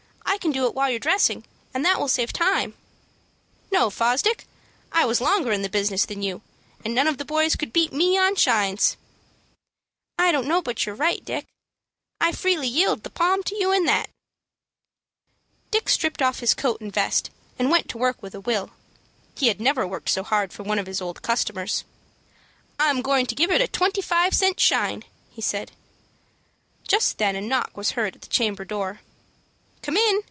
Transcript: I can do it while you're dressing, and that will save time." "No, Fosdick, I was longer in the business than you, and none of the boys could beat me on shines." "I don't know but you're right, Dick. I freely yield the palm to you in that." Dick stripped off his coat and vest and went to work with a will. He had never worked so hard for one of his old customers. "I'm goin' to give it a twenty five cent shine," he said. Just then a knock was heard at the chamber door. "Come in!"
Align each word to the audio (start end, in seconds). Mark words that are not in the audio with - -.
I 0.25 0.37
can 0.41 0.51
do 0.53 0.65
it 0.65 0.73
while 0.73 0.89
you're 0.89 0.97
dressing, 0.97 1.43
and 1.73 1.83
that 1.85 1.99
will 1.99 2.07
save 2.07 2.31
time." 2.33 2.73
"No, 3.69 3.89
Fosdick, 3.91 4.47
I 4.91 5.05
was 5.05 5.19
longer 5.21 5.51
in 5.51 5.61
the 5.61 5.67
business 5.69 6.03
than 6.05 6.21
you, 6.23 6.41
and 6.85 6.95
none 6.95 7.05
of 7.05 7.17
the 7.19 7.25
boys 7.25 7.55
could 7.57 7.71
beat 7.73 7.91
me 7.93 8.17
on 8.17 8.35
shines." 8.35 8.95
"I 10.17 10.31
don't 10.31 10.47
know 10.47 10.59
but 10.61 10.83
you're 10.85 10.95
right, 10.95 11.23
Dick. 11.23 11.45
I 12.21 12.31
freely 12.31 12.67
yield 12.69 13.03
the 13.03 13.09
palm 13.11 13.43
to 13.43 13.55
you 13.57 13.71
in 13.73 13.83
that." 13.85 14.09
Dick 15.69 15.87
stripped 15.89 16.21
off 16.23 16.39
his 16.39 16.53
coat 16.55 16.79
and 16.81 16.91
vest 16.93 17.29
and 17.59 17.69
went 17.69 17.87
to 17.89 17.97
work 17.99 18.23
with 18.23 18.33
a 18.33 18.39
will. 18.39 18.71
He 19.35 19.47
had 19.47 19.59
never 19.61 19.85
worked 19.85 20.09
so 20.09 20.23
hard 20.23 20.51
for 20.53 20.63
one 20.63 20.79
of 20.79 20.87
his 20.87 21.01
old 21.01 21.21
customers. 21.21 21.83
"I'm 22.79 23.01
goin' 23.03 23.25
to 23.27 23.35
give 23.35 23.51
it 23.51 23.61
a 23.61 23.67
twenty 23.67 24.01
five 24.01 24.33
cent 24.33 24.59
shine," 24.61 25.03
he 25.29 25.41
said. 25.41 25.73
Just 26.87 27.17
then 27.19 27.35
a 27.35 27.41
knock 27.41 27.75
was 27.77 27.91
heard 27.91 28.15
at 28.15 28.21
the 28.23 28.29
chamber 28.39 28.63
door. 28.65 29.01
"Come 29.83 29.97
in!" 29.97 30.19